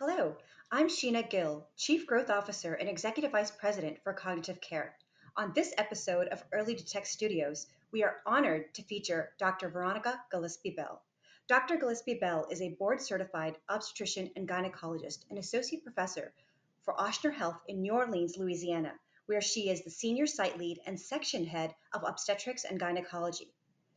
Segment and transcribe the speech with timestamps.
[0.00, 0.36] Hello,
[0.70, 4.96] I'm Sheena Gill, Chief Growth Officer and Executive Vice President for Cognitive Care.
[5.36, 9.68] On this episode of Early Detect Studios, we are honored to feature Dr.
[9.68, 11.02] Veronica Gillispie Bell.
[11.48, 11.78] Dr.
[11.78, 16.32] Gillispie Bell is a board certified obstetrician and gynecologist and associate professor
[16.84, 18.94] for Ochsner Health in New Orleans, Louisiana,
[19.26, 23.52] where she is the senior site lead and section head of obstetrics and gynecology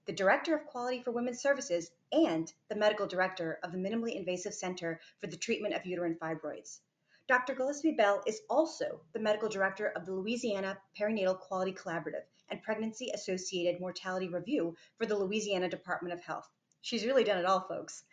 [0.06, 4.54] the Director of Quality for Women's Services, and the Medical Director of the Minimally Invasive
[4.54, 6.80] Center for the Treatment of Uterine Fibroids.
[7.28, 7.56] Dr.
[7.56, 13.12] Gillispie Bell is also the Medical Director of the Louisiana Perinatal Quality Collaborative and Pregnancy
[13.14, 16.50] Associated Mortality Review for the Louisiana Department of Health.
[16.82, 18.04] She's really done it all, folks.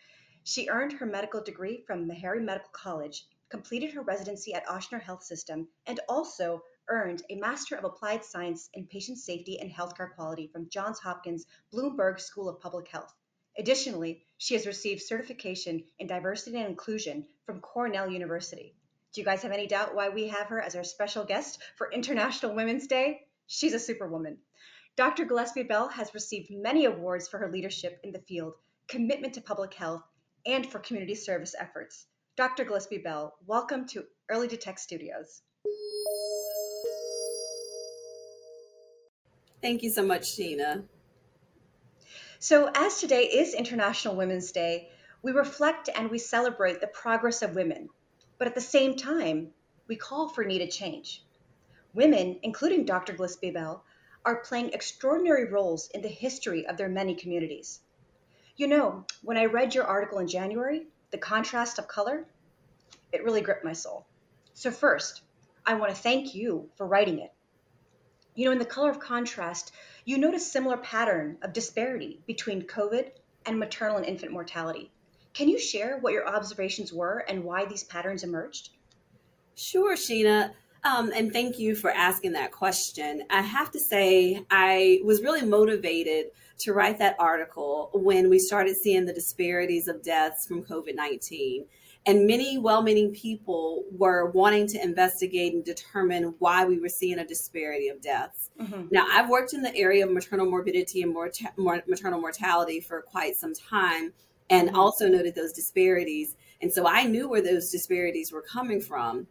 [0.45, 5.25] She earned her medical degree from Meharry Medical College, completed her residency at Ochsner Health
[5.25, 10.47] System, and also earned a Master of Applied Science in Patient Safety and Healthcare Quality
[10.47, 13.15] from Johns Hopkins Bloomberg School of Public Health.
[13.59, 18.75] Additionally, she has received certification in diversity and inclusion from Cornell University.
[19.13, 21.91] Do you guys have any doubt why we have her as our special guest for
[21.91, 23.27] International Women's Day?
[23.47, 24.39] She's a superwoman.
[24.97, 25.25] Dr.
[25.25, 28.55] Gillispie Bell has received many awards for her leadership in the field,
[28.87, 30.03] commitment to public health,
[30.47, 32.07] and for community service efforts.
[32.37, 32.65] Dr.
[32.65, 35.43] Gillispie Bell, welcome to Early Detect Studios.
[39.61, 40.85] Thank you so much, Sheena.
[42.39, 44.89] So, as today is International Women's Day,
[45.21, 47.89] we reflect and we celebrate the progress of women,
[48.39, 49.53] but at the same time,
[49.89, 51.25] we call for needed change.
[51.93, 53.15] Women, including Dr.
[53.15, 53.83] Gillispie Bell,
[54.25, 57.81] are playing extraordinary roles in the history of their many communities.
[58.57, 62.27] You know, when I read your article in January, The Contrast of Color,
[63.11, 64.07] it really gripped my soul.
[64.55, 65.23] So, first,
[65.67, 67.33] I want to thank you for writing it
[68.39, 69.73] you know, in the color of contrast,
[70.05, 73.11] you notice similar pattern of disparity between COVID
[73.47, 74.93] and maternal and infant mortality.
[75.35, 78.71] Can you share what your observations were and why these patterns emerged?
[79.57, 80.53] Sure, Sheena.
[80.85, 83.25] Um, and thank you for asking that question.
[83.29, 86.27] I have to say, I was really motivated
[86.59, 91.67] to write that article when we started seeing the disparities of deaths from COVID 19.
[92.07, 97.19] And many well meaning people were wanting to investigate and determine why we were seeing
[97.19, 98.51] a disparity of deaths.
[98.61, 98.87] Mm-hmm.
[98.91, 101.15] Now, I've worked in the area of maternal morbidity and
[101.87, 104.13] maternal mortality for quite some time
[104.51, 104.79] and mm-hmm.
[104.79, 106.37] also noted those disparities.
[106.63, 109.27] And so I knew where those disparities were coming from.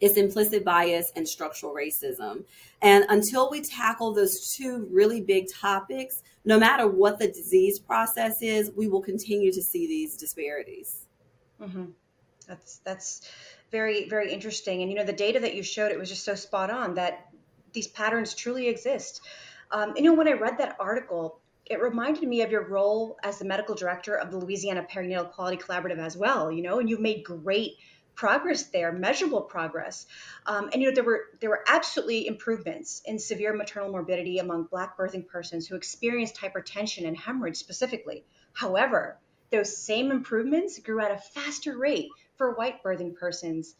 [0.00, 2.44] It's implicit bias and structural racism.
[2.82, 8.40] And until we tackle those two really big topics, no matter what the disease process
[8.40, 11.07] is, we will continue to see these disparities.
[11.60, 11.84] Mm-hmm.
[12.46, 13.28] That's that's
[13.70, 14.82] very very interesting.
[14.82, 17.28] And you know the data that you showed it was just so spot on that
[17.72, 19.20] these patterns truly exist.
[19.70, 23.38] Um, you know when I read that article, it reminded me of your role as
[23.38, 26.50] the medical director of the Louisiana Perinatal Quality Collaborative as well.
[26.50, 27.72] You know, and you've made great
[28.18, 30.04] progress there, measurable progress.
[30.44, 34.64] Um, and you know there were there were absolutely improvements in severe maternal morbidity among
[34.64, 38.24] Black birthing persons who experienced hypertension and hemorrhage specifically.
[38.52, 39.18] However,
[39.50, 43.74] those same improvements grew at a faster rate for white birthing persons,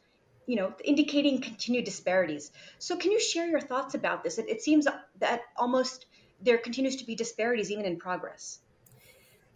[0.47, 2.51] you know, indicating continued disparities.
[2.79, 4.39] So, can you share your thoughts about this?
[4.39, 4.87] It, it seems
[5.21, 6.07] that almost
[6.41, 8.61] there continues to be disparities even in progress.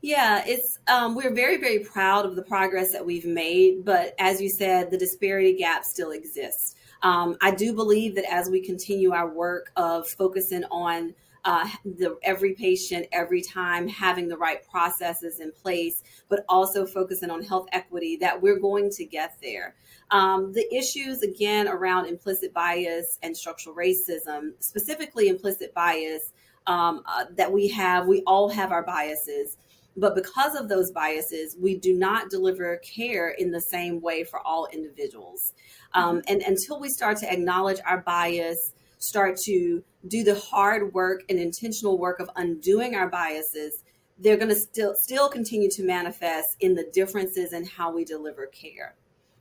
[0.02, 4.40] Yeah, it's um, we're very very proud of the progress that we've made, but as
[4.40, 6.74] you said, the disparity gap still exists.
[7.02, 11.14] Um, I do believe that as we continue our work of focusing on
[11.44, 17.30] uh, the every patient every time having the right processes in place but also focusing
[17.30, 19.74] on health equity that we're going to get there
[20.10, 26.32] um, the issues again around implicit bias and structural racism specifically implicit bias
[26.66, 29.56] um, uh, that we have we all have our biases
[29.96, 34.40] but because of those biases, we do not deliver care in the same way for
[34.46, 35.52] all individuals.
[35.94, 41.22] Um, and until we start to acknowledge our bias, start to do the hard work
[41.28, 43.82] and intentional work of undoing our biases,
[44.18, 48.46] they're going to still still continue to manifest in the differences in how we deliver
[48.46, 48.94] care.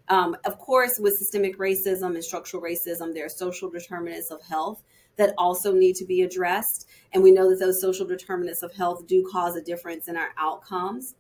[0.10, 4.82] Um, of course, with systemic racism and structural racism, there are social determinants of health
[5.18, 6.88] that also need to be addressed.
[7.14, 10.30] And we know that those social determinants of health do cause a difference in our
[10.38, 11.16] outcomes.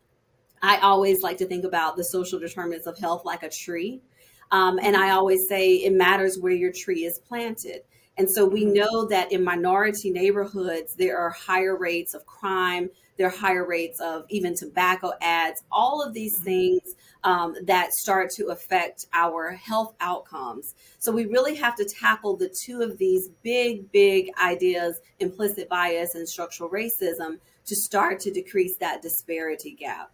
[0.61, 4.01] I always like to think about the social determinants of health like a tree.
[4.51, 7.81] Um, and I always say it matters where your tree is planted.
[8.21, 13.25] And so we know that in minority neighborhoods, there are higher rates of crime, there
[13.25, 16.43] are higher rates of even tobacco ads, all of these mm-hmm.
[16.43, 20.75] things um, that start to affect our health outcomes.
[20.99, 26.13] So we really have to tackle the two of these big, big ideas implicit bias
[26.13, 30.11] and structural racism to start to decrease that disparity gap.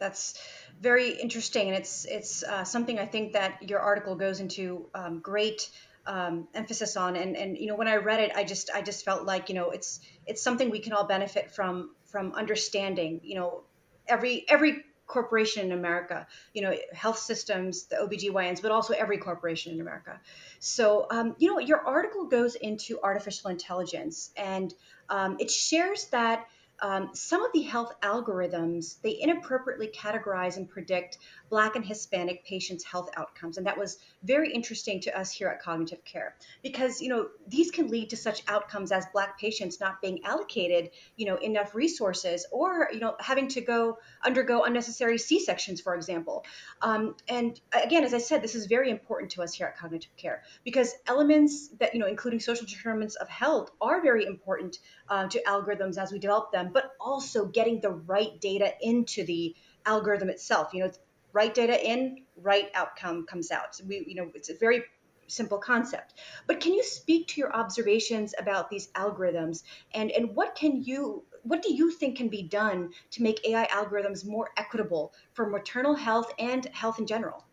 [0.00, 0.34] That's
[0.80, 5.20] very interesting, and it's it's uh, something I think that your article goes into um,
[5.20, 5.70] great
[6.06, 7.16] um, emphasis on.
[7.16, 9.54] And and you know, when I read it, I just I just felt like you
[9.54, 13.20] know it's it's something we can all benefit from from understanding.
[13.22, 13.62] You know,
[14.06, 19.74] every every corporation in America, you know, health systems, the OBGYNs, but also every corporation
[19.74, 20.18] in America.
[20.58, 24.72] So, um, you know, your article goes into artificial intelligence and
[25.10, 26.46] um, it shares that
[26.82, 31.18] um, some of the health algorithms they inappropriately categorize and predict
[31.48, 35.60] black and hispanic patients health outcomes and that was very interesting to us here at
[35.60, 36.34] cognitive care.
[36.62, 40.90] Because you know these can lead to such outcomes as black patients not being allocated
[41.16, 46.44] you know enough resources or you know having to go undergo unnecessary c-sections for example.
[46.80, 50.14] Um, and again as i said this is very important to us here at cognitive
[50.16, 55.28] care because elements that you know including social determinants of health are very important uh,
[55.28, 59.54] to algorithms as we develop them but also getting the right data into the
[59.86, 60.72] algorithm itself.
[60.72, 60.92] You know,
[61.32, 63.74] right data in, right outcome comes out.
[63.74, 64.82] So we, you know, it's a very
[65.26, 66.14] simple concept.
[66.46, 69.62] But can you speak to your observations about these algorithms
[69.94, 73.66] and and what can you what do you think can be done to make AI
[73.68, 77.44] algorithms more equitable for maternal health and health in general?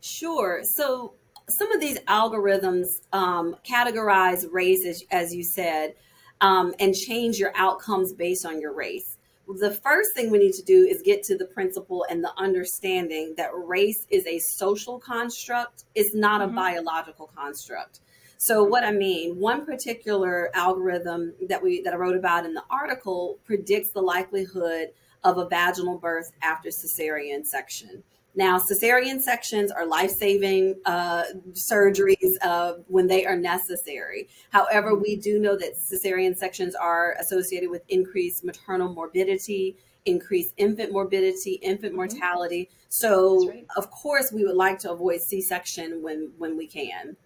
[0.00, 0.62] Sure.
[0.64, 1.14] So
[1.48, 5.94] some of these algorithms um, categorize race, as, as you said,
[6.42, 9.16] um, and change your outcomes based on your race.
[9.48, 13.34] The first thing we need to do is get to the principle and the understanding
[13.36, 16.52] that race is a social construct, it's not mm-hmm.
[16.52, 18.00] a biological construct.
[18.38, 22.64] So what I mean, one particular algorithm that we that I wrote about in the
[22.70, 24.88] article predicts the likelihood
[25.22, 28.02] of a vaginal birth after cesarean section.
[28.34, 34.28] Now, cesarean sections are life saving uh, surgeries uh, when they are necessary.
[34.50, 39.76] However, we do know that cesarean sections are associated with increased maternal morbidity,
[40.06, 41.96] increased infant morbidity, infant mm-hmm.
[41.96, 42.70] mortality.
[42.88, 43.66] So, right.
[43.76, 47.16] of course, we would like to avoid C section when, when we can.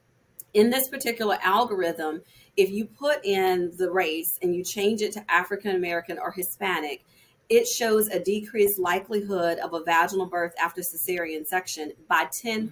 [0.55, 2.23] In this particular algorithm,
[2.57, 7.05] if you put in the race and you change it to African American or Hispanic,
[7.49, 12.71] it shows a decreased likelihood of a vaginal birth after cesarean section by 10%.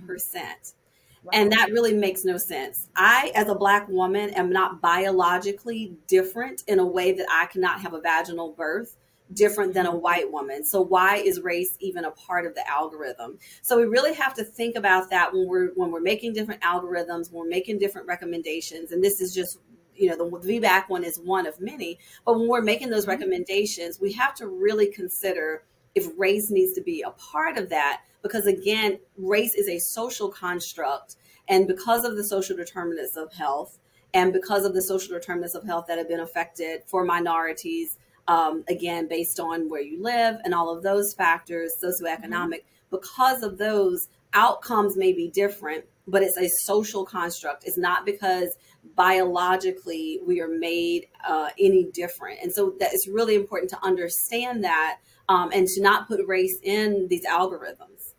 [1.24, 1.30] Wow.
[1.32, 2.90] And that really makes no sense.
[2.96, 7.80] I, as a Black woman, am not biologically different in a way that I cannot
[7.80, 8.96] have a vaginal birth
[9.32, 10.00] different than a mm-hmm.
[10.00, 10.64] white woman.
[10.64, 13.38] So why is race even a part of the algorithm?
[13.62, 17.32] So we really have to think about that when we're when we're making different algorithms,
[17.32, 18.92] when we're making different recommendations.
[18.92, 19.58] And this is just
[19.96, 21.98] you know, the VBAC one is one of many.
[22.24, 23.10] But when we're making those mm-hmm.
[23.10, 25.64] recommendations, we have to really consider
[25.94, 28.02] if race needs to be a part of that.
[28.22, 31.16] Because again, race is a social construct.
[31.48, 33.78] And because of the social determinants of health,
[34.14, 37.98] and because of the social determinants of health that have been affected for minorities,
[38.28, 42.90] um, again, based on where you live and all of those factors, socioeconomic, mm-hmm.
[42.90, 47.64] because of those, outcomes may be different, but it's a social construct.
[47.64, 48.56] It's not because
[48.96, 52.40] biologically we are made uh, any different.
[52.42, 54.98] And so that it's really important to understand that
[55.28, 58.12] um, and to not put race in these algorithms.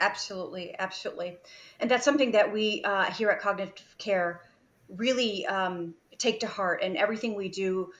[0.00, 1.38] Absolutely, absolutely.
[1.80, 4.42] And that's something that we uh, here at Cognitive Care
[4.88, 6.82] really um, take to heart.
[6.82, 7.90] And everything we do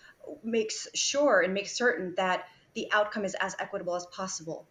[0.45, 2.45] makes sure and makes certain that
[2.75, 4.69] the outcome is as equitable as possible.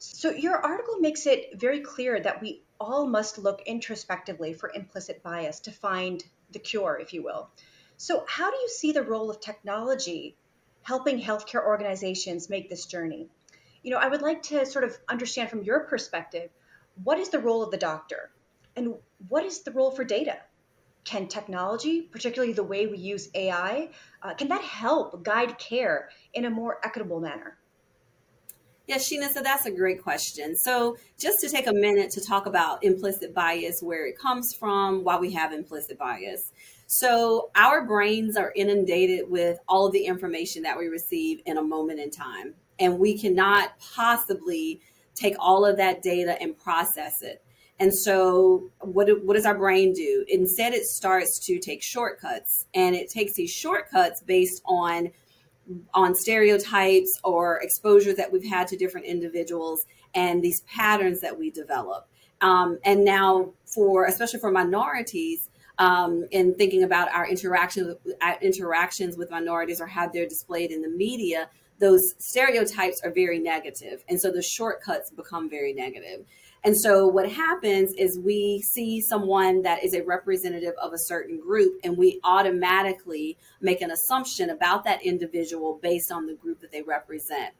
[0.00, 5.24] So, your article makes it very clear that we all must look introspectively for implicit
[5.24, 7.50] bias to find the cure, if you will.
[7.96, 10.36] So, how do you see the role of technology
[10.82, 13.28] helping healthcare organizations make this journey?
[13.82, 16.50] You know, I would like to sort of understand from your perspective
[17.02, 18.30] what is the role of the doctor
[18.76, 18.94] and
[19.28, 20.38] what is the role for data?
[21.02, 23.90] Can technology, particularly the way we use AI,
[24.22, 27.58] uh, can that help guide care in a more equitable manner?
[28.88, 30.56] Yeah, Sheena, so that's a great question.
[30.56, 35.04] So, just to take a minute to talk about implicit bias, where it comes from,
[35.04, 36.52] why we have implicit bias.
[36.86, 41.62] So, our brains are inundated with all of the information that we receive in a
[41.62, 44.80] moment in time, and we cannot possibly
[45.14, 47.42] take all of that data and process it.
[47.78, 50.24] And so, what, what does our brain do?
[50.28, 55.10] Instead, it starts to take shortcuts, and it takes these shortcuts based on
[55.94, 61.50] on stereotypes or exposure that we've had to different individuals and these patterns that we
[61.50, 62.08] develop.
[62.40, 65.48] Um, and now, for especially for minorities,
[65.78, 70.82] um, in thinking about our interactions uh, interactions with minorities or how they're displayed in
[70.82, 71.48] the media,
[71.78, 76.26] those stereotypes are very negative, and so the shortcuts become very negative.
[76.64, 81.40] And so what happens is we see someone that is a representative of a certain
[81.40, 86.72] group and we automatically make an assumption about that individual based on the group that
[86.72, 87.54] they represent.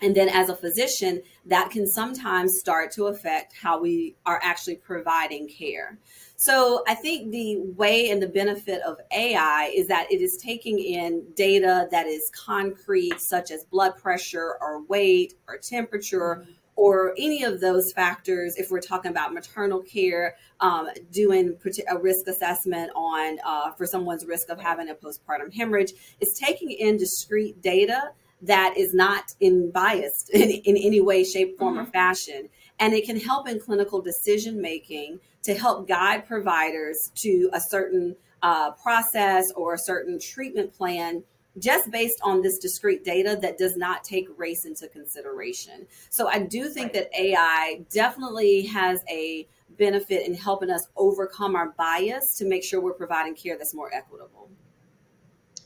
[0.00, 4.76] And then, as a physician, that can sometimes start to affect how we are actually
[4.76, 5.98] providing care.
[6.36, 10.78] So, I think the way and the benefit of AI is that it is taking
[10.78, 16.42] in data that is concrete, such as blood pressure or weight or temperature.
[16.42, 16.52] Mm-hmm.
[16.76, 21.56] Or any of those factors, if we're talking about maternal care, um, doing
[21.88, 26.70] a risk assessment on uh, for someone's risk of having a postpartum hemorrhage, is taking
[26.70, 28.10] in discrete data
[28.42, 31.86] that is not in biased in, in any way, shape, form, mm-hmm.
[31.86, 32.48] or fashion.
[32.78, 38.16] And it can help in clinical decision making to help guide providers to a certain
[38.42, 41.22] uh, process or a certain treatment plan
[41.58, 45.86] just based on this discrete data that does not take race into consideration.
[46.10, 49.46] So I do think that AI definitely has a
[49.76, 53.92] benefit in helping us overcome our bias to make sure we're providing care that's more
[53.92, 54.50] equitable.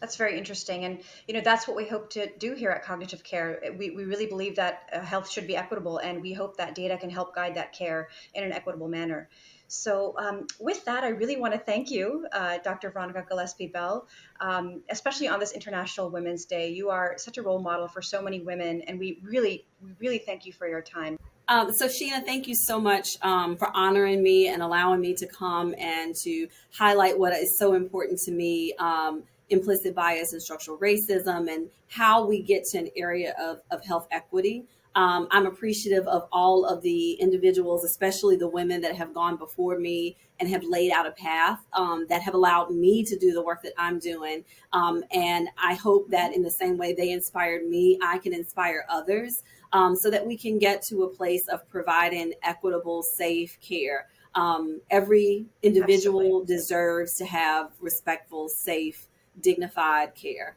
[0.01, 0.85] That's very interesting.
[0.85, 3.61] And, you know, that's what we hope to do here at Cognitive Care.
[3.77, 6.97] We, we really believe that uh, health should be equitable, and we hope that data
[6.97, 9.29] can help guide that care in an equitable manner.
[9.69, 12.91] So, um, with that, I really want to thank you, uh, Dr.
[12.91, 14.09] Veronica Gillispie Bell,
[14.41, 16.71] um, especially on this International Women's Day.
[16.71, 20.19] You are such a role model for so many women, and we really, we really
[20.19, 21.19] thank you for your time.
[21.49, 25.27] Um, so, Sheena, thank you so much um, for honoring me and allowing me to
[25.27, 30.79] come and to highlight what is so important to me um, implicit bias and structural
[30.79, 34.65] racism and how we get to an area of, of health equity.
[34.95, 39.79] Um, I'm appreciative of all of the individuals, especially the women that have gone before
[39.79, 43.43] me and have laid out a path um, that have allowed me to do the
[43.43, 44.45] work that I'm doing.
[44.73, 48.85] Um, and I hope that in the same way they inspired me, I can inspire
[48.89, 49.43] others
[49.73, 54.09] um, so that we can get to a place of providing equitable, safe care.
[54.35, 56.55] Um, every individual Absolutely.
[56.55, 59.09] deserves to have respectful, safe,
[59.41, 60.57] dignified care.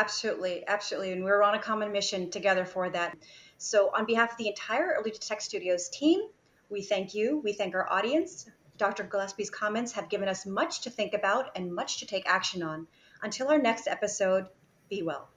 [0.00, 1.12] Absolutely, absolutely.
[1.12, 3.18] And we're on a common mission together for that.
[3.58, 6.22] So, on behalf of the entire Early Detect Studios team,
[6.70, 7.38] we thank you.
[7.44, 8.48] We thank our audience.
[8.78, 9.04] Dr.
[9.04, 12.86] Gillispie's comments have given us much to think about and much to take action on.
[13.20, 14.46] Until our next episode,
[14.88, 15.28] be well.